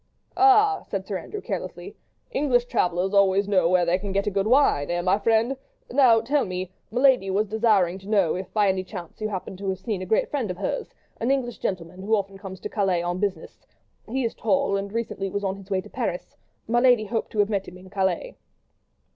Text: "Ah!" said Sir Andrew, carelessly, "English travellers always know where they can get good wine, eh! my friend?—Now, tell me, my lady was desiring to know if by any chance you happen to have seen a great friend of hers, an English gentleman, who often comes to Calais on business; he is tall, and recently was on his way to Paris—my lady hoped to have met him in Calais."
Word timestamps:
"Ah!" 0.35 0.81
said 0.87 1.05
Sir 1.05 1.19
Andrew, 1.19 1.41
carelessly, 1.41 1.95
"English 2.31 2.65
travellers 2.65 3.13
always 3.13 3.47
know 3.47 3.69
where 3.69 3.85
they 3.85 3.99
can 3.99 4.11
get 4.11 4.33
good 4.33 4.47
wine, 4.47 4.89
eh! 4.89 4.99
my 4.99 5.19
friend?—Now, 5.19 6.21
tell 6.21 6.43
me, 6.43 6.71
my 6.89 6.99
lady 7.01 7.29
was 7.29 7.45
desiring 7.45 7.99
to 7.99 8.09
know 8.09 8.33
if 8.33 8.51
by 8.51 8.67
any 8.67 8.83
chance 8.83 9.21
you 9.21 9.29
happen 9.29 9.55
to 9.57 9.69
have 9.69 9.77
seen 9.77 10.01
a 10.01 10.07
great 10.07 10.31
friend 10.31 10.49
of 10.49 10.57
hers, 10.57 10.95
an 11.19 11.29
English 11.29 11.59
gentleman, 11.59 12.01
who 12.01 12.15
often 12.15 12.39
comes 12.39 12.59
to 12.61 12.67
Calais 12.67 13.03
on 13.03 13.19
business; 13.19 13.63
he 14.09 14.23
is 14.25 14.33
tall, 14.33 14.75
and 14.75 14.91
recently 14.91 15.29
was 15.29 15.43
on 15.43 15.55
his 15.55 15.69
way 15.69 15.81
to 15.81 15.89
Paris—my 15.91 16.79
lady 16.79 17.05
hoped 17.05 17.31
to 17.33 17.37
have 17.37 17.49
met 17.51 17.67
him 17.67 17.77
in 17.77 17.91
Calais." 17.91 18.35